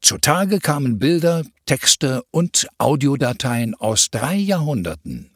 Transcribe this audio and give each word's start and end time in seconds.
Zutage 0.00 0.60
kamen 0.60 0.98
Bilder, 0.98 1.44
Texte 1.66 2.22
und 2.30 2.68
Audiodateien 2.78 3.74
aus 3.74 4.10
drei 4.10 4.36
Jahrhunderten. 4.36 5.30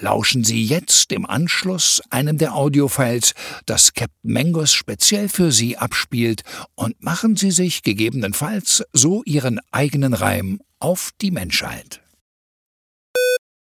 Lauschen 0.00 0.44
Sie 0.44 0.64
jetzt 0.64 1.10
im 1.12 1.26
Anschluss 1.26 2.00
einem 2.10 2.38
der 2.38 2.54
Audiofiles, 2.54 3.34
das 3.66 3.94
Captain 3.94 4.32
Mangos 4.32 4.72
speziell 4.72 5.28
für 5.28 5.50
Sie 5.50 5.76
abspielt, 5.76 6.42
und 6.76 7.02
machen 7.02 7.34
Sie 7.36 7.50
sich 7.50 7.82
gegebenenfalls 7.82 8.84
so 8.92 9.22
Ihren 9.24 9.60
eigenen 9.72 10.14
Reim 10.14 10.60
auf 10.78 11.10
die 11.20 11.32
Menschheit. 11.32 12.00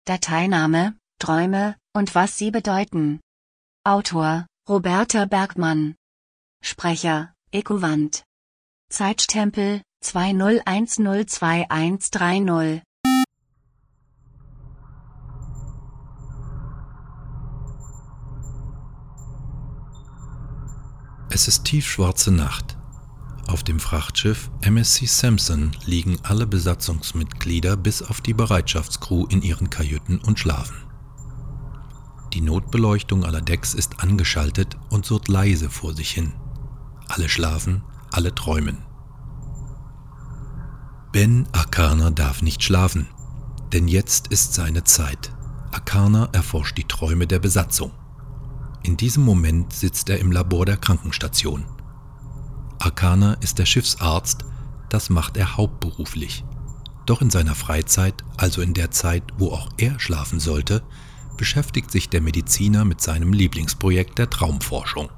Dateiname, 0.04 0.94
Träume 1.18 1.76
und 1.94 2.14
was 2.14 2.38
sie 2.38 2.50
bedeuten. 2.50 3.20
Autor, 3.84 4.46
Roberta 4.68 5.24
Bergmann. 5.24 5.94
Sprecher, 6.62 7.32
Ekowand. 7.50 8.24
Zeitstempel, 8.88 9.82
20102130. 10.04 12.82
Es 21.30 21.48
ist 21.48 21.64
tiefschwarze 21.64 22.30
Nacht. 22.30 22.78
Auf 23.48 23.64
dem 23.64 23.80
Frachtschiff 23.80 24.52
MSC 24.62 25.06
Sampson 25.06 25.72
liegen 25.84 26.20
alle 26.22 26.46
Besatzungsmitglieder 26.46 27.76
bis 27.76 28.02
auf 28.02 28.20
die 28.20 28.34
Bereitschaftscrew 28.34 29.26
in 29.28 29.42
ihren 29.42 29.68
Kajüten 29.68 30.20
und 30.20 30.38
schlafen. 30.38 30.76
Die 32.32 32.40
Notbeleuchtung 32.40 33.24
aller 33.24 33.42
Decks 33.42 33.74
ist 33.74 33.98
angeschaltet 34.00 34.76
und 34.90 35.06
surrt 35.06 35.26
leise 35.26 35.70
vor 35.70 35.92
sich 35.94 36.12
hin. 36.12 36.34
Alle 37.08 37.28
schlafen, 37.28 37.82
alle 38.16 38.34
träumen. 38.34 38.78
Ben 41.12 41.46
Akana 41.52 42.10
darf 42.10 42.40
nicht 42.40 42.62
schlafen, 42.62 43.08
denn 43.72 43.88
jetzt 43.88 44.28
ist 44.28 44.54
seine 44.54 44.84
Zeit. 44.84 45.32
Akana 45.70 46.30
erforscht 46.32 46.78
die 46.78 46.88
Träume 46.88 47.26
der 47.26 47.40
Besatzung. 47.40 47.92
In 48.82 48.96
diesem 48.96 49.22
Moment 49.22 49.74
sitzt 49.74 50.08
er 50.08 50.18
im 50.18 50.32
Labor 50.32 50.64
der 50.64 50.78
Krankenstation. 50.78 51.66
Arcana 52.78 53.34
ist 53.34 53.58
der 53.58 53.66
Schiffsarzt, 53.66 54.44
das 54.88 55.10
macht 55.10 55.36
er 55.36 55.56
hauptberuflich. 55.56 56.44
Doch 57.04 57.20
in 57.20 57.30
seiner 57.30 57.54
Freizeit, 57.54 58.24
also 58.38 58.62
in 58.62 58.72
der 58.72 58.90
Zeit, 58.90 59.24
wo 59.36 59.50
auch 59.50 59.68
er 59.76 60.00
schlafen 60.00 60.40
sollte, 60.40 60.82
beschäftigt 61.36 61.90
sich 61.90 62.08
der 62.08 62.22
Mediziner 62.22 62.84
mit 62.86 63.00
seinem 63.02 63.32
Lieblingsprojekt 63.32 64.18
der 64.18 64.30
Traumforschung. 64.30 65.10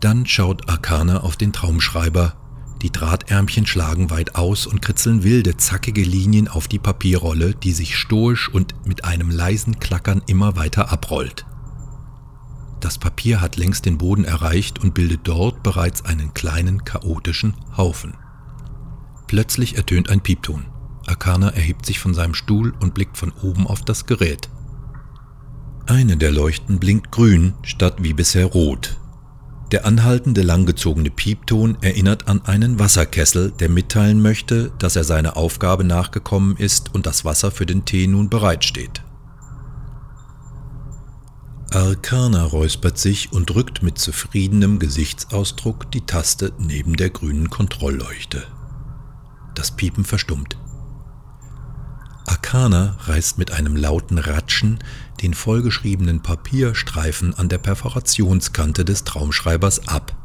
Dann 0.00 0.26
schaut 0.26 0.68
Arcana 0.68 1.20
auf 1.20 1.36
den 1.36 1.52
Traumschreiber 1.52 2.40
die 2.82 2.90
Drahtärmchen 2.90 3.66
schlagen 3.66 4.08
weit 4.08 4.36
aus 4.36 4.66
und 4.66 4.80
kritzeln 4.80 5.22
wilde, 5.22 5.56
zackige 5.58 6.02
Linien 6.02 6.48
auf 6.48 6.66
die 6.66 6.78
Papierrolle, 6.78 7.54
die 7.54 7.72
sich 7.72 7.96
stoisch 7.96 8.48
und 8.48 8.74
mit 8.86 9.04
einem 9.04 9.30
leisen 9.30 9.78
Klackern 9.78 10.22
immer 10.26 10.56
weiter 10.56 10.90
abrollt. 10.90 11.44
Das 12.80 12.96
Papier 12.96 13.42
hat 13.42 13.56
längst 13.56 13.84
den 13.84 13.98
Boden 13.98 14.24
erreicht 14.24 14.78
und 14.78 14.94
bildet 14.94 15.20
dort 15.24 15.62
bereits 15.62 16.06
einen 16.06 16.32
kleinen, 16.32 16.84
chaotischen 16.84 17.54
Haufen. 17.76 18.14
Plötzlich 19.26 19.76
ertönt 19.76 20.08
ein 20.08 20.22
Piepton. 20.22 20.64
Akana 21.06 21.50
erhebt 21.50 21.84
sich 21.84 21.98
von 21.98 22.14
seinem 22.14 22.34
Stuhl 22.34 22.72
und 22.80 22.94
blickt 22.94 23.18
von 23.18 23.32
oben 23.42 23.66
auf 23.66 23.82
das 23.82 24.06
Gerät. 24.06 24.48
Eine 25.86 26.16
der 26.16 26.32
Leuchten 26.32 26.78
blinkt 26.78 27.10
grün 27.10 27.52
statt 27.62 27.96
wie 27.98 28.14
bisher 28.14 28.46
rot. 28.46 28.99
Der 29.72 29.86
anhaltende 29.86 30.42
langgezogene 30.42 31.10
Piepton 31.10 31.78
erinnert 31.80 32.26
an 32.26 32.44
einen 32.44 32.80
Wasserkessel, 32.80 33.52
der 33.52 33.68
mitteilen 33.68 34.20
möchte, 34.20 34.72
dass 34.80 34.96
er 34.96 35.04
seiner 35.04 35.36
Aufgabe 35.36 35.84
nachgekommen 35.84 36.56
ist 36.56 36.92
und 36.92 37.06
das 37.06 37.24
Wasser 37.24 37.52
für 37.52 37.66
den 37.66 37.84
Tee 37.84 38.08
nun 38.08 38.28
bereitsteht. 38.28 39.02
Arcana 41.72 42.42
räuspert 42.42 42.98
sich 42.98 43.32
und 43.32 43.48
drückt 43.48 43.84
mit 43.84 43.96
zufriedenem 43.96 44.80
Gesichtsausdruck 44.80 45.88
die 45.92 46.00
Taste 46.00 46.52
neben 46.58 46.96
der 46.96 47.10
grünen 47.10 47.48
Kontrollleuchte. 47.48 48.42
Das 49.54 49.70
Piepen 49.70 50.04
verstummt. 50.04 50.59
Arcana 52.30 52.96
reißt 53.06 53.38
mit 53.38 53.50
einem 53.50 53.74
lauten 53.74 54.16
Ratschen 54.16 54.78
den 55.20 55.34
vollgeschriebenen 55.34 56.22
Papierstreifen 56.22 57.34
an 57.34 57.48
der 57.48 57.58
Perforationskante 57.58 58.84
des 58.84 59.02
Traumschreibers 59.02 59.88
ab. 59.88 60.16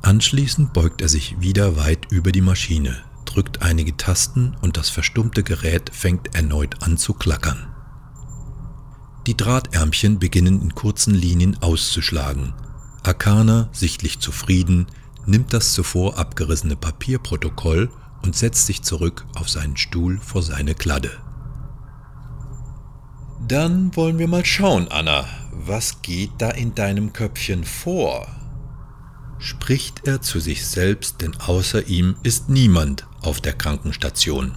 Anschließend 0.00 0.72
beugt 0.72 1.02
er 1.02 1.10
sich 1.10 1.38
wieder 1.40 1.76
weit 1.76 2.10
über 2.10 2.32
die 2.32 2.40
Maschine, 2.40 2.96
drückt 3.26 3.60
einige 3.60 3.94
Tasten 3.98 4.56
und 4.62 4.78
das 4.78 4.88
verstummte 4.88 5.42
Gerät 5.42 5.90
fängt 5.92 6.34
erneut 6.34 6.82
an 6.82 6.96
zu 6.96 7.12
klackern. 7.12 7.66
Die 9.26 9.36
Drahtärmchen 9.36 10.18
beginnen 10.18 10.62
in 10.62 10.74
kurzen 10.74 11.14
Linien 11.14 11.62
auszuschlagen. 11.62 12.54
Arcana, 13.02 13.68
sichtlich 13.72 14.20
zufrieden, 14.20 14.86
nimmt 15.26 15.52
das 15.52 15.74
zuvor 15.74 16.16
abgerissene 16.16 16.76
Papierprotokoll 16.76 17.90
und 18.24 18.34
setzt 18.34 18.64
sich 18.64 18.82
zurück 18.82 19.26
auf 19.34 19.50
seinen 19.50 19.76
Stuhl 19.76 20.18
vor 20.18 20.42
seine 20.42 20.74
Kladde. 20.74 21.10
Dann 23.46 23.94
wollen 23.94 24.18
wir 24.18 24.28
mal 24.28 24.46
schauen, 24.46 24.88
Anna, 24.88 25.26
was 25.52 26.00
geht 26.00 26.30
da 26.38 26.48
in 26.50 26.74
deinem 26.74 27.12
Köpfchen 27.12 27.64
vor? 27.64 28.26
Spricht 29.38 30.06
er 30.06 30.22
zu 30.22 30.40
sich 30.40 30.66
selbst, 30.66 31.20
denn 31.20 31.36
außer 31.36 31.86
ihm 31.86 32.16
ist 32.22 32.48
niemand 32.48 33.06
auf 33.20 33.42
der 33.42 33.52
Krankenstation. 33.52 34.56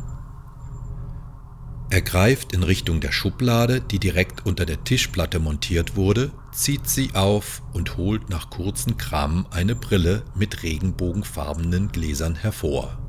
Er 1.89 2.01
greift 2.01 2.53
in 2.53 2.63
Richtung 2.63 3.01
der 3.01 3.11
Schublade, 3.11 3.81
die 3.81 3.99
direkt 3.99 4.45
unter 4.45 4.65
der 4.65 4.85
Tischplatte 4.85 5.39
montiert 5.39 5.97
wurde, 5.97 6.31
zieht 6.53 6.87
sie 6.87 7.15
auf 7.15 7.61
und 7.73 7.97
holt 7.97 8.29
nach 8.29 8.49
kurzen 8.49 8.95
Kramen 8.97 9.45
eine 9.51 9.75
Brille 9.75 10.23
mit 10.35 10.63
regenbogenfarbenen 10.63 11.91
Gläsern 11.91 12.35
hervor. 12.35 13.06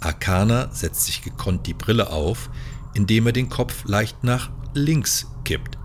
Arcana 0.00 0.68
setzt 0.72 1.04
sich 1.04 1.22
gekonnt 1.22 1.66
die 1.66 1.74
Brille 1.74 2.10
auf, 2.10 2.50
indem 2.94 3.26
er 3.26 3.32
den 3.32 3.48
Kopf 3.48 3.84
leicht 3.84 4.24
nach 4.24 4.50
links 4.74 5.26
kippt. 5.44 5.78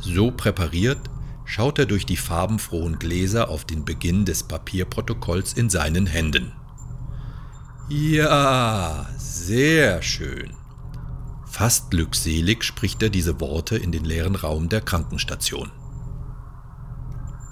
So 0.00 0.30
präpariert 0.30 1.00
schaut 1.44 1.78
er 1.78 1.86
durch 1.86 2.06
die 2.06 2.16
farbenfrohen 2.16 2.98
Gläser 2.98 3.48
auf 3.48 3.64
den 3.64 3.84
Beginn 3.84 4.24
des 4.24 4.42
Papierprotokolls 4.42 5.52
in 5.52 5.70
seinen 5.70 6.06
Händen. 6.06 6.52
Ja, 7.88 9.06
sehr 9.16 10.02
schön. 10.02 10.54
Fast 11.46 11.90
glückselig 11.90 12.64
spricht 12.64 13.02
er 13.02 13.10
diese 13.10 13.40
Worte 13.40 13.76
in 13.76 13.92
den 13.92 14.04
leeren 14.04 14.34
Raum 14.34 14.68
der 14.68 14.80
Krankenstation. 14.80 15.70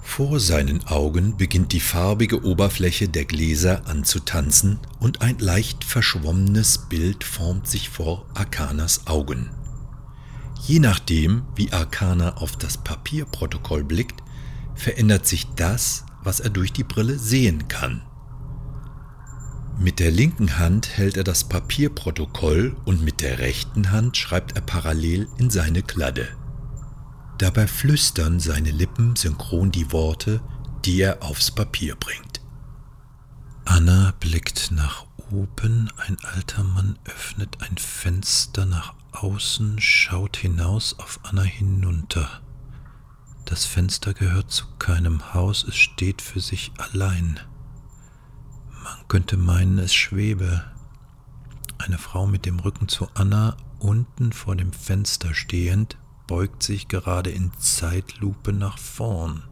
Vor 0.05 0.39
seinen 0.39 0.85
Augen 0.87 1.35
beginnt 1.35 1.73
die 1.73 1.81
farbige 1.81 2.45
Oberfläche 2.45 3.09
der 3.09 3.25
Gläser 3.25 3.85
anzutanzen 3.85 4.79
und 4.99 5.21
ein 5.21 5.39
leicht 5.39 5.83
verschwommenes 5.83 6.87
Bild 6.87 7.25
formt 7.25 7.67
sich 7.67 7.89
vor 7.89 8.25
Arkanas 8.33 9.07
Augen. 9.07 9.49
Je 10.61 10.79
nachdem, 10.79 11.43
wie 11.55 11.73
Arcana 11.73 12.37
auf 12.37 12.55
das 12.55 12.77
Papierprotokoll 12.77 13.83
blickt, 13.83 14.23
verändert 14.73 15.25
sich 15.25 15.47
das, 15.57 16.05
was 16.23 16.39
er 16.39 16.51
durch 16.51 16.71
die 16.71 16.85
Brille 16.85 17.19
sehen 17.19 17.67
kann. 17.67 18.01
Mit 19.77 19.99
der 19.99 20.11
linken 20.11 20.59
Hand 20.59 20.97
hält 20.97 21.17
er 21.17 21.25
das 21.25 21.43
Papierprotokoll 21.43 22.77
und 22.85 23.03
mit 23.03 23.21
der 23.21 23.39
rechten 23.39 23.91
Hand 23.91 24.15
schreibt 24.15 24.55
er 24.55 24.61
parallel 24.61 25.27
in 25.37 25.49
seine 25.49 25.81
Kladde. 25.81 26.29
Dabei 27.37 27.67
flüstern 27.67 28.39
seine 28.39 28.71
Lippen 28.71 29.15
synchron 29.15 29.71
die 29.71 29.91
Worte, 29.91 30.41
die 30.85 31.01
er 31.01 31.21
aufs 31.21 31.51
Papier 31.51 31.95
bringt. 31.95 32.41
Anna 33.65 34.13
blickt 34.19 34.71
nach 34.71 35.05
oben, 35.31 35.91
ein 35.97 36.17
alter 36.23 36.63
Mann 36.63 36.97
öffnet 37.03 37.61
ein 37.61 37.77
Fenster 37.77 38.65
nach 38.65 38.93
außen, 39.11 39.79
schaut 39.79 40.37
hinaus 40.37 40.97
auf 40.99 41.19
Anna 41.23 41.41
hinunter. 41.41 42.41
Das 43.45 43.65
Fenster 43.65 44.13
gehört 44.13 44.51
zu 44.51 44.65
keinem 44.79 45.33
Haus, 45.33 45.63
es 45.67 45.75
steht 45.75 46.21
für 46.21 46.39
sich 46.39 46.71
allein. 46.77 47.39
Man 48.83 49.07
könnte 49.07 49.37
meinen, 49.37 49.77
es 49.79 49.93
schwebe. 49.93 50.63
Eine 51.77 51.97
Frau 51.97 52.27
mit 52.27 52.45
dem 52.45 52.59
Rücken 52.59 52.87
zu 52.87 53.07
Anna, 53.13 53.57
unten 53.79 54.31
vor 54.31 54.55
dem 54.55 54.73
Fenster 54.73 55.33
stehend, 55.33 55.97
beugt 56.27 56.63
sich 56.63 56.87
gerade 56.87 57.29
in 57.29 57.51
Zeitlupe 57.57 58.53
nach 58.53 58.77
vorn. 58.77 59.43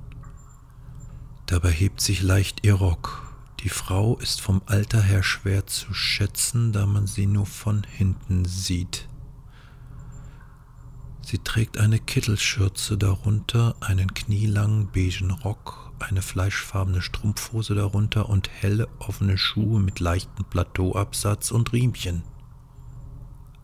Dabei 1.46 1.72
hebt 1.72 2.02
sich 2.02 2.22
leicht 2.22 2.66
ihr 2.66 2.76
Rock. 2.76 3.34
Die 3.60 3.70
Frau 3.70 4.18
ist 4.18 4.42
vom 4.42 4.62
Alter 4.66 5.02
her 5.02 5.24
schwer 5.24 5.68
zu 5.68 5.94
schätzen, 5.94 6.72
da 6.72 6.86
man 6.86 7.08
sie 7.08 7.28
nur 7.28 7.46
von 7.46 7.84
hinten 7.84 8.46
sieht. 8.46 9.08
Sie 11.22 11.38
trägt 11.38 11.78
eine 11.78 12.00
Kittelschürze 12.00 12.98
darunter, 12.98 13.76
einen 13.80 14.14
knielangen 14.14 14.92
beigen 14.92 15.32
Rock, 15.32 15.92
eine 16.00 16.22
fleischfarbene 16.22 17.02
Strumpfhose 17.02 17.76
darunter 17.76 18.28
und 18.28 18.50
helle 18.50 18.90
offene 19.00 19.38
Schuhe 19.38 19.80
mit 19.80 20.00
leichtem 20.00 20.44
Plateauabsatz 20.46 21.52
und 21.52 21.72
Riemchen. 21.72 22.24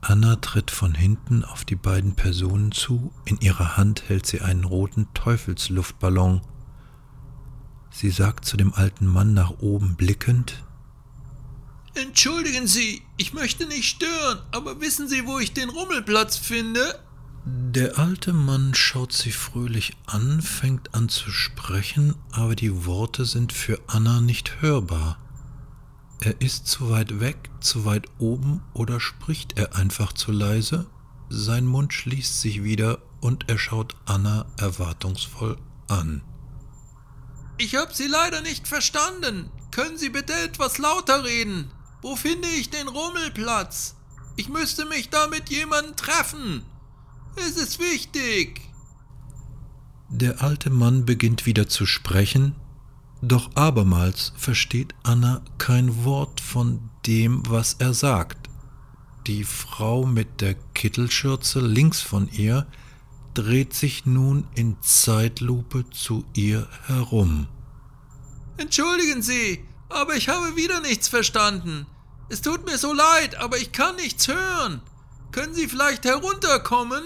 Anna 0.01 0.37
tritt 0.37 0.71
von 0.71 0.95
hinten 0.95 1.43
auf 1.43 1.65
die 1.65 1.75
beiden 1.75 2.15
Personen 2.15 2.71
zu, 2.71 3.13
in 3.25 3.39
ihrer 3.41 3.77
Hand 3.77 4.03
hält 4.07 4.25
sie 4.25 4.41
einen 4.41 4.63
roten 4.63 5.07
Teufelsluftballon. 5.13 6.41
Sie 7.91 8.09
sagt 8.09 8.45
zu 8.45 8.55
dem 8.55 8.73
alten 8.73 9.07
Mann 9.07 9.33
nach 9.33 9.59
oben 9.59 9.95
blickend 9.95 10.63
Entschuldigen 11.95 12.67
Sie, 12.67 13.01
ich 13.17 13.33
möchte 13.33 13.65
nicht 13.65 13.85
stören, 13.85 14.39
aber 14.51 14.79
wissen 14.79 15.09
Sie, 15.09 15.25
wo 15.25 15.39
ich 15.39 15.53
den 15.53 15.69
Rummelplatz 15.69 16.37
finde? 16.37 16.99
Der 17.45 17.97
alte 17.97 18.31
Mann 18.31 18.73
schaut 18.75 19.11
sie 19.11 19.31
fröhlich 19.31 19.97
an, 20.05 20.41
fängt 20.41 20.93
an 20.93 21.09
zu 21.09 21.31
sprechen, 21.31 22.15
aber 22.31 22.55
die 22.55 22.85
Worte 22.85 23.25
sind 23.25 23.53
für 23.53 23.79
Anna 23.87 24.21
nicht 24.21 24.61
hörbar. 24.61 25.17
Er 26.21 26.41
ist 26.41 26.67
zu 26.67 26.89
weit 26.89 27.19
weg, 27.21 27.49
zu 27.61 27.85
weit 27.85 28.07
oben 28.17 28.61
oder 28.73 28.99
spricht 28.99 29.57
er 29.57 29.75
einfach 29.75 30.11
zu 30.11 30.31
leise? 30.31 30.87
Sein 31.29 31.65
Mund 31.65 31.93
schließt 31.93 32.41
sich 32.41 32.63
wieder 32.63 32.99
und 33.21 33.49
er 33.49 33.57
schaut 33.57 33.95
Anna 34.05 34.45
erwartungsvoll 34.57 35.57
an. 35.87 36.21
Ich 37.57 37.75
habe 37.75 37.93
Sie 37.93 38.07
leider 38.07 38.41
nicht 38.41 38.67
verstanden. 38.67 39.49
Können 39.71 39.97
Sie 39.97 40.09
bitte 40.09 40.33
etwas 40.33 40.77
lauter 40.77 41.23
reden? 41.23 41.71
Wo 42.01 42.15
finde 42.15 42.47
ich 42.47 42.69
den 42.69 42.87
Rummelplatz? 42.87 43.95
Ich 44.35 44.49
müsste 44.49 44.85
mich 44.85 45.09
da 45.09 45.27
mit 45.27 45.49
jemandem 45.49 45.95
treffen. 45.95 46.63
Es 47.35 47.57
ist 47.57 47.79
wichtig. 47.79 48.61
Der 50.09 50.41
alte 50.41 50.69
Mann 50.69 51.05
beginnt 51.05 51.45
wieder 51.45 51.67
zu 51.69 51.85
sprechen, 51.85 52.55
doch 53.21 53.49
abermals 53.55 54.33
versteht 54.37 54.95
Anna 55.03 55.41
kein 55.57 56.03
Wort 56.05 56.39
von 56.39 56.89
dem, 57.05 57.43
was 57.49 57.75
er 57.79 57.93
sagt. 57.93 58.49
Die 59.27 59.43
Frau 59.43 60.05
mit 60.05 60.41
der 60.41 60.55
Kittelschürze 60.73 61.59
links 61.59 62.01
von 62.01 62.29
ihr 62.31 62.65
dreht 63.33 63.73
sich 63.73 64.05
nun 64.05 64.47
in 64.55 64.77
Zeitlupe 64.81 65.89
zu 65.91 66.25
ihr 66.33 66.67
herum. 66.87 67.47
Entschuldigen 68.57 69.21
Sie, 69.21 69.63
aber 69.89 70.15
ich 70.15 70.29
habe 70.29 70.55
wieder 70.55 70.81
nichts 70.81 71.07
verstanden. 71.07 71.85
Es 72.29 72.41
tut 72.41 72.65
mir 72.65 72.77
so 72.77 72.93
leid, 72.93 73.35
aber 73.35 73.57
ich 73.57 73.71
kann 73.71 73.95
nichts 73.95 74.27
hören. 74.27 74.81
Können 75.31 75.53
Sie 75.53 75.67
vielleicht 75.67 76.05
herunterkommen? 76.05 77.03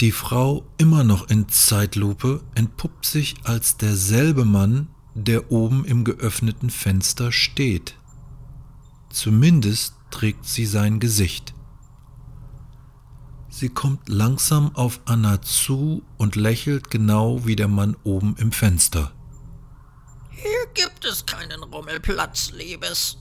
Die 0.00 0.12
Frau, 0.12 0.66
immer 0.78 1.04
noch 1.04 1.28
in 1.30 1.48
Zeitlupe, 1.48 2.42
entpuppt 2.54 3.06
sich 3.06 3.36
als 3.44 3.76
derselbe 3.76 4.44
Mann, 4.44 4.88
der 5.16 5.50
oben 5.50 5.84
im 5.86 6.04
geöffneten 6.04 6.68
Fenster 6.68 7.32
steht. 7.32 7.94
Zumindest 9.10 9.94
trägt 10.10 10.44
sie 10.44 10.66
sein 10.66 11.00
Gesicht. 11.00 11.54
Sie 13.48 13.70
kommt 13.70 14.10
langsam 14.10 14.76
auf 14.76 15.00
Anna 15.06 15.40
zu 15.40 16.02
und 16.18 16.36
lächelt 16.36 16.90
genau 16.90 17.46
wie 17.46 17.56
der 17.56 17.68
Mann 17.68 17.96
oben 18.04 18.36
im 18.36 18.52
Fenster. 18.52 19.12
Hier 20.28 20.66
gibt 20.74 21.06
es 21.06 21.24
keinen 21.24 21.62
Rummelplatz, 21.62 22.50
Liebes. 22.50 23.16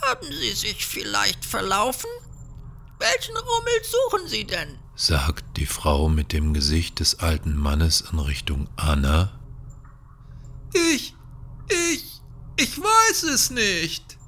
Haben 0.00 0.28
Sie 0.30 0.52
sich 0.52 0.86
vielleicht 0.86 1.44
verlaufen? 1.44 2.08
Welchen 2.98 3.36
Rummel 3.36 3.82
suchen 3.82 4.28
Sie 4.28 4.44
denn? 4.44 4.78
sagt 4.96 5.58
die 5.58 5.66
Frau 5.66 6.08
mit 6.08 6.32
dem 6.32 6.54
Gesicht 6.54 6.98
des 6.98 7.20
alten 7.20 7.54
Mannes 7.54 8.00
in 8.10 8.18
Richtung 8.18 8.68
Anna. 8.76 9.38
Ich, 10.72 11.14
ich, 11.68 12.20
ich 12.56 12.78
weiß 12.78 13.24
es 13.24 13.50
nicht, 13.50 14.18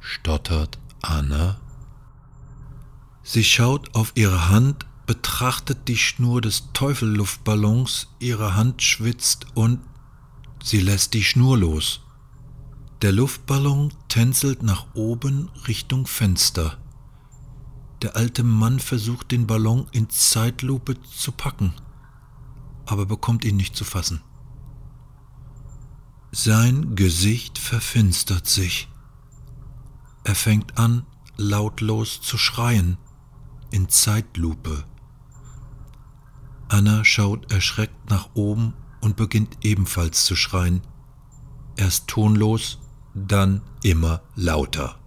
stottert 0.00 0.78
Anna. 1.02 1.60
Sie 3.22 3.44
schaut 3.44 3.94
auf 3.94 4.12
ihre 4.14 4.48
Hand, 4.48 4.86
betrachtet 5.06 5.88
die 5.88 5.96
Schnur 5.96 6.40
des 6.40 6.72
Teufelluftballons, 6.72 8.08
ihre 8.18 8.54
Hand 8.54 8.82
schwitzt 8.82 9.46
und 9.54 9.80
sie 10.62 10.80
lässt 10.80 11.14
die 11.14 11.24
Schnur 11.24 11.58
los. 11.58 12.00
Der 13.02 13.12
Luftballon 13.12 13.92
tänzelt 14.08 14.62
nach 14.62 14.86
oben 14.94 15.50
Richtung 15.66 16.06
Fenster. 16.06 16.76
Der 18.02 18.16
alte 18.16 18.42
Mann 18.42 18.78
versucht 18.78 19.30
den 19.30 19.46
Ballon 19.46 19.86
in 19.92 20.10
Zeitlupe 20.10 21.00
zu 21.02 21.32
packen, 21.32 21.72
aber 22.86 23.06
bekommt 23.06 23.44
ihn 23.44 23.56
nicht 23.56 23.76
zu 23.76 23.84
fassen. 23.84 24.22
Sein 26.32 26.94
Gesicht 26.94 27.58
verfinstert 27.58 28.46
sich. 28.46 28.88
Er 30.22 30.36
fängt 30.36 30.78
an, 30.78 31.04
lautlos 31.36 32.20
zu 32.20 32.38
schreien, 32.38 32.98
in 33.72 33.88
Zeitlupe. 33.88 34.84
Anna 36.68 37.04
schaut 37.04 37.50
erschreckt 37.50 38.10
nach 38.10 38.30
oben 38.34 38.74
und 39.00 39.16
beginnt 39.16 39.58
ebenfalls 39.62 40.24
zu 40.24 40.36
schreien. 40.36 40.82
Erst 41.76 42.06
tonlos, 42.06 42.78
dann 43.14 43.62
immer 43.82 44.22
lauter. 44.36 45.00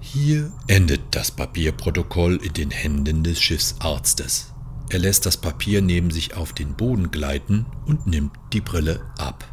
Hier 0.00 0.52
endet 0.66 1.14
das 1.14 1.30
Papierprotokoll 1.30 2.36
in 2.36 2.52
den 2.52 2.70
Händen 2.70 3.24
des 3.24 3.40
Schiffsarztes. 3.40 4.52
Er 4.90 4.98
lässt 4.98 5.26
das 5.26 5.36
Papier 5.36 5.82
neben 5.82 6.10
sich 6.10 6.34
auf 6.34 6.52
den 6.52 6.74
Boden 6.74 7.10
gleiten 7.10 7.66
und 7.86 8.06
nimmt 8.06 8.32
die 8.52 8.60
Brille 8.60 9.00
ab. 9.18 9.44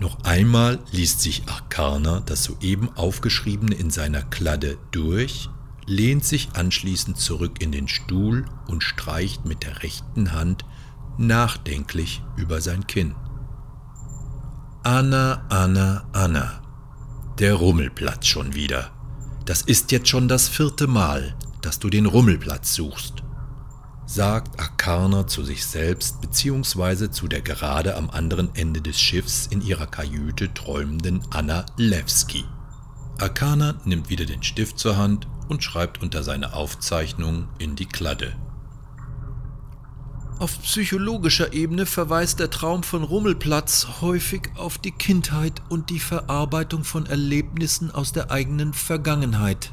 Noch 0.00 0.24
einmal 0.24 0.80
liest 0.90 1.20
sich 1.20 1.44
Arcana 1.46 2.20
das 2.20 2.44
soeben 2.44 2.90
aufgeschriebene 2.96 3.74
in 3.74 3.90
seiner 3.90 4.22
Kladde 4.22 4.76
durch, 4.90 5.48
lehnt 5.86 6.24
sich 6.24 6.50
anschließend 6.54 7.16
zurück 7.16 7.62
in 7.62 7.70
den 7.70 7.88
Stuhl 7.88 8.44
und 8.66 8.82
streicht 8.82 9.44
mit 9.44 9.62
der 9.62 9.82
rechten 9.82 10.32
Hand 10.32 10.64
nachdenklich 11.16 12.22
über 12.36 12.60
sein 12.60 12.86
Kinn. 12.86 13.14
Anna, 14.82 15.46
Anna, 15.48 16.06
Anna. 16.12 16.60
Der 17.38 17.54
Rummelplatz 17.54 18.26
schon 18.26 18.54
wieder. 18.54 18.90
Das 19.46 19.62
ist 19.62 19.92
jetzt 19.92 20.08
schon 20.08 20.28
das 20.28 20.48
vierte 20.48 20.86
Mal, 20.86 21.34
dass 21.62 21.78
du 21.78 21.88
den 21.88 22.06
Rummelplatz 22.06 22.74
suchst, 22.74 23.23
sagt 24.06 24.60
Akarna 24.60 25.26
zu 25.26 25.42
sich 25.42 25.64
selbst 25.64 26.20
bzw. 26.20 27.10
zu 27.10 27.28
der 27.28 27.40
gerade 27.40 27.96
am 27.96 28.10
anderen 28.10 28.54
Ende 28.54 28.80
des 28.80 29.00
Schiffs 29.00 29.46
in 29.46 29.60
ihrer 29.60 29.86
Kajüte 29.86 30.52
träumenden 30.52 31.20
Anna 31.30 31.64
Lewski. 31.76 32.44
Akana 33.18 33.76
nimmt 33.84 34.10
wieder 34.10 34.26
den 34.26 34.42
Stift 34.42 34.78
zur 34.78 34.96
Hand 34.96 35.28
und 35.48 35.62
schreibt 35.62 36.02
unter 36.02 36.22
seine 36.22 36.52
Aufzeichnung 36.52 37.48
in 37.58 37.76
die 37.76 37.86
Kladde. 37.86 38.34
Auf 40.40 40.60
psychologischer 40.62 41.52
Ebene 41.52 41.86
verweist 41.86 42.40
der 42.40 42.50
Traum 42.50 42.82
von 42.82 43.04
Rummelplatz 43.04 43.86
häufig 44.00 44.50
auf 44.56 44.78
die 44.78 44.90
Kindheit 44.90 45.62
und 45.68 45.90
die 45.90 46.00
Verarbeitung 46.00 46.82
von 46.82 47.06
Erlebnissen 47.06 47.92
aus 47.92 48.12
der 48.12 48.32
eigenen 48.32 48.74
Vergangenheit. 48.74 49.72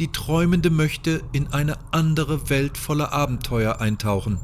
Die 0.00 0.10
Träumende 0.10 0.70
möchte 0.70 1.22
in 1.32 1.48
eine 1.52 1.76
andere 1.92 2.48
Welt 2.48 2.78
voller 2.78 3.12
Abenteuer 3.12 3.82
eintauchen. 3.82 4.40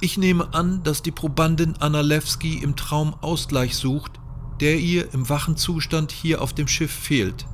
Ich 0.00 0.18
nehme 0.18 0.52
an, 0.52 0.82
dass 0.82 1.02
die 1.02 1.12
Probandin 1.12 1.76
Anna 1.78 2.00
Lewski 2.00 2.58
im 2.58 2.74
Traum 2.74 3.14
Ausgleich 3.20 3.76
sucht, 3.76 4.18
der 4.58 4.80
ihr 4.80 5.14
im 5.14 5.28
wachen 5.28 5.56
Zustand 5.56 6.10
hier 6.10 6.42
auf 6.42 6.52
dem 6.52 6.66
Schiff 6.66 6.90
fehlt. 6.90 7.46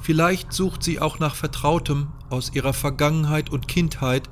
Vielleicht 0.00 0.54
sucht 0.54 0.82
sie 0.82 0.98
auch 0.98 1.18
nach 1.18 1.34
Vertrautem 1.34 2.08
aus 2.30 2.52
ihrer 2.54 2.72
Vergangenheit 2.72 3.50
und 3.50 3.68
Kindheit, 3.68 4.30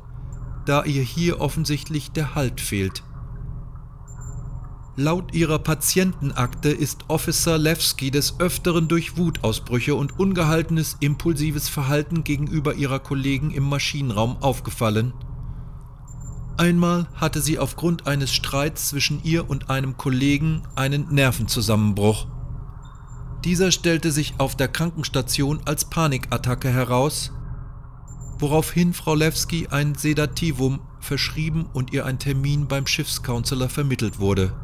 da 0.64 0.82
ihr 0.84 1.02
hier 1.02 1.42
offensichtlich 1.42 2.10
der 2.12 2.34
Halt 2.34 2.58
fehlt. 2.58 3.02
Laut 4.98 5.34
ihrer 5.34 5.58
Patientenakte 5.58 6.70
ist 6.70 7.04
Officer 7.08 7.58
Lewski 7.58 8.10
des 8.10 8.40
Öfteren 8.40 8.88
durch 8.88 9.18
Wutausbrüche 9.18 9.94
und 9.94 10.18
ungehaltenes 10.18 10.96
impulsives 11.00 11.68
Verhalten 11.68 12.24
gegenüber 12.24 12.72
ihrer 12.72 12.98
Kollegen 12.98 13.50
im 13.50 13.68
Maschinenraum 13.68 14.38
aufgefallen. 14.38 15.12
Einmal 16.56 17.08
hatte 17.14 17.42
sie 17.42 17.58
aufgrund 17.58 18.06
eines 18.06 18.32
Streits 18.32 18.88
zwischen 18.88 19.22
ihr 19.22 19.50
und 19.50 19.68
einem 19.68 19.98
Kollegen 19.98 20.62
einen 20.76 21.12
Nervenzusammenbruch. 21.12 22.26
Dieser 23.44 23.72
stellte 23.72 24.10
sich 24.10 24.36
auf 24.38 24.56
der 24.56 24.68
Krankenstation 24.68 25.60
als 25.66 25.84
Panikattacke 25.84 26.70
heraus, 26.70 27.32
woraufhin 28.38 28.94
Frau 28.94 29.14
Lewski 29.14 29.68
ein 29.68 29.94
Sedativum 29.94 30.80
verschrieben 31.00 31.66
und 31.74 31.92
ihr 31.92 32.06
ein 32.06 32.18
Termin 32.18 32.66
beim 32.66 32.86
Schiffscounselor 32.86 33.68
vermittelt 33.68 34.18
wurde. 34.20 34.54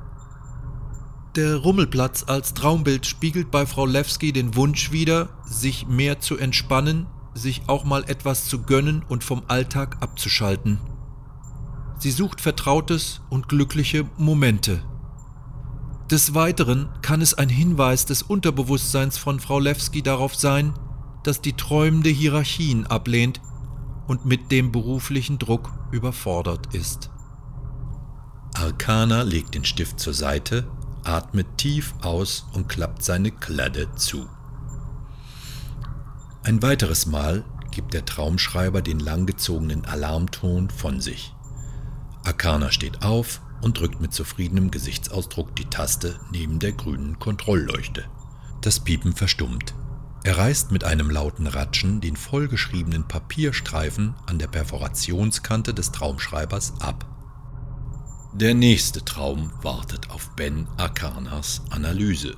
Der 1.34 1.56
Rummelplatz 1.56 2.24
als 2.26 2.52
Traumbild 2.52 3.06
spiegelt 3.06 3.50
bei 3.50 3.64
Frau 3.64 3.86
Lewski 3.86 4.34
den 4.34 4.54
Wunsch 4.54 4.92
wider, 4.92 5.30
sich 5.46 5.86
mehr 5.86 6.20
zu 6.20 6.36
entspannen, 6.36 7.06
sich 7.32 7.62
auch 7.68 7.84
mal 7.84 8.04
etwas 8.04 8.48
zu 8.48 8.60
gönnen 8.60 9.02
und 9.08 9.24
vom 9.24 9.42
Alltag 9.48 9.96
abzuschalten. 10.00 10.78
Sie 11.98 12.10
sucht 12.10 12.42
vertrautes 12.42 13.22
und 13.30 13.48
glückliche 13.48 14.04
Momente. 14.18 14.82
Des 16.10 16.34
Weiteren 16.34 16.90
kann 17.00 17.22
es 17.22 17.32
ein 17.32 17.48
Hinweis 17.48 18.04
des 18.04 18.22
Unterbewusstseins 18.22 19.16
von 19.16 19.40
Frau 19.40 19.58
Lewski 19.58 20.02
darauf 20.02 20.34
sein, 20.34 20.74
dass 21.22 21.40
die 21.40 21.54
träumende 21.54 22.10
Hierarchien 22.10 22.86
ablehnt 22.86 23.40
und 24.06 24.26
mit 24.26 24.52
dem 24.52 24.70
beruflichen 24.70 25.38
Druck 25.38 25.72
überfordert 25.92 26.74
ist. 26.74 27.10
Arcana 28.52 29.22
legt 29.22 29.54
den 29.54 29.64
Stift 29.64 29.98
zur 29.98 30.12
Seite, 30.12 30.68
atmet 31.04 31.58
tief 31.58 31.94
aus 32.02 32.46
und 32.52 32.68
klappt 32.68 33.02
seine 33.02 33.30
Kladde 33.30 33.94
zu. 33.94 34.28
Ein 36.44 36.62
weiteres 36.62 37.06
Mal 37.06 37.44
gibt 37.70 37.94
der 37.94 38.04
Traumschreiber 38.04 38.82
den 38.82 38.98
langgezogenen 38.98 39.84
Alarmton 39.84 40.70
von 40.70 41.00
sich. 41.00 41.34
Arcana 42.24 42.70
steht 42.70 43.02
auf 43.02 43.40
und 43.62 43.78
drückt 43.78 44.00
mit 44.00 44.12
zufriedenem 44.12 44.70
Gesichtsausdruck 44.70 45.54
die 45.56 45.66
Taste 45.66 46.18
neben 46.30 46.58
der 46.58 46.72
grünen 46.72 47.18
Kontrollleuchte. 47.18 48.04
Das 48.60 48.80
Piepen 48.80 49.12
verstummt. 49.12 49.74
Er 50.24 50.38
reißt 50.38 50.70
mit 50.70 50.84
einem 50.84 51.10
lauten 51.10 51.48
Ratschen 51.48 52.00
den 52.00 52.16
vollgeschriebenen 52.16 53.08
Papierstreifen 53.08 54.14
an 54.26 54.38
der 54.38 54.46
Perforationskante 54.46 55.74
des 55.74 55.90
Traumschreibers 55.90 56.74
ab. 56.80 57.06
Der 58.34 58.54
nächste 58.54 59.04
Traum 59.04 59.52
wartet 59.60 60.08
auf 60.08 60.30
Ben 60.36 60.66
Arcanas 60.78 61.60
Analyse. 61.68 62.34